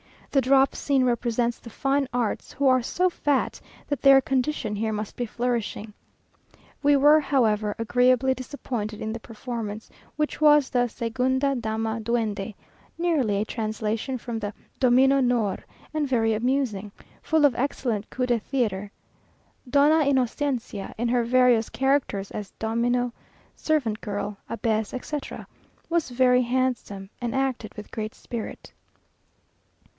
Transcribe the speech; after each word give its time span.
The 0.31 0.41
drop 0.41 0.73
scene 0.75 1.03
represents 1.03 1.59
the 1.59 1.69
fine 1.69 2.07
arts, 2.11 2.53
who 2.53 2.65
are 2.67 2.81
so 2.81 3.09
fat, 3.09 3.59
that 3.89 4.01
their 4.01 4.19
condition 4.21 4.77
here 4.77 4.93
must 4.93 5.15
be 5.17 5.25
flourishing. 5.27 5.93
We 6.81 6.95
were, 6.95 7.19
however, 7.19 7.75
agreeably 7.77 8.33
disappointed 8.33 8.99
in 9.01 9.11
the 9.11 9.19
performance, 9.19 9.89
which 10.15 10.39
was 10.41 10.69
the 10.69 10.87
"Segunda 10.87 11.53
Dama 11.53 11.99
Duende," 11.99 12.55
nearly 12.97 13.37
a 13.41 13.45
translation 13.45 14.17
from 14.17 14.39
the 14.39 14.53
"Domino 14.79 15.19
Noir," 15.19 15.57
and 15.93 16.07
very 16.07 16.33
amusing; 16.33 16.91
full 17.21 17.45
of 17.45 17.53
excellent 17.53 18.09
coups 18.09 18.29
de 18.29 18.39
theatre. 18.39 18.89
Donna 19.69 20.05
Inocencia 20.05 20.95
in 20.97 21.09
her 21.09 21.25
various 21.25 21.69
characters, 21.69 22.31
as 22.31 22.51
domino, 22.51 23.11
servant 23.55 23.99
girl, 23.99 24.37
abbess, 24.49 24.93
etc., 24.93 25.45
was 25.89 26.09
very 26.09 26.41
handsome, 26.41 27.09
and 27.19 27.35
acted 27.35 27.75
with 27.75 27.91
great 27.91 28.15
spirit. 28.15 28.71